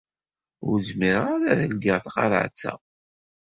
Ur 0.67 0.77
zmireɣ 0.87 1.25
ara 1.33 1.49
ad 1.65 1.73
ldiɣ 1.73 1.97
taqerɛet-a. 2.03 2.73